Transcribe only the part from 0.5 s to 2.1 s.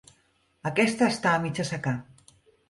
Aquesta està a mig assecar.